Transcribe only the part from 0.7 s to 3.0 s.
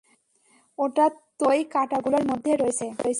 ওটা তোমার ওই কাঁটাগুলোর মধ্যে রয়েছে!